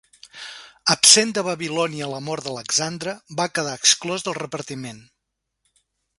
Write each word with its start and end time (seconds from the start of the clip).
Absent 0.93 1.33
de 1.37 1.43
Babilònia 1.47 2.07
a 2.07 2.09
la 2.13 2.21
mort 2.29 2.47
d'Alexandre, 2.47 3.15
va 3.41 3.49
quedar 3.59 3.77
exclòs 3.83 4.27
del 4.29 4.39
repartiment. 4.41 5.07